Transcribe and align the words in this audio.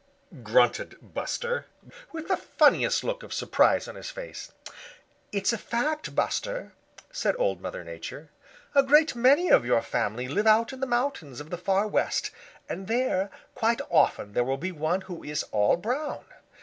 grunted 0.41 0.97
Buster, 1.13 1.67
with 2.11 2.27
the 2.27 2.35
funniest 2.35 3.03
look 3.03 3.21
of 3.21 3.31
surprise 3.31 3.87
on 3.87 3.93
his 3.93 4.09
face. 4.09 4.51
"It's 5.31 5.53
a 5.53 5.59
fact, 5.59 6.15
Buster," 6.15 6.73
said 7.11 7.35
Old 7.37 7.61
Mother 7.61 7.83
Nature. 7.83 8.31
"A 8.73 8.81
great 8.81 9.15
many 9.15 9.49
of 9.49 9.63
your 9.63 9.83
family 9.83 10.27
live 10.27 10.47
out 10.47 10.73
in 10.73 10.79
the 10.79 10.87
mountains 10.87 11.39
of 11.39 11.51
the 11.51 11.55
Far 11.59 11.87
West, 11.87 12.31
and 12.67 12.87
there 12.87 13.29
quite 13.53 13.81
often 13.91 14.33
there 14.33 14.43
will 14.43 14.57
be 14.57 14.71
one 14.71 15.01
who 15.01 15.23
is 15.23 15.43
all 15.51 15.77
brown. 15.77 16.25